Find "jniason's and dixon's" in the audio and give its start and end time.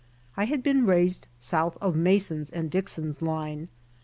1.93-3.21